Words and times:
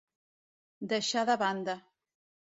Deixar 0.93 1.23
de 1.31 1.35
banda. 1.41 1.75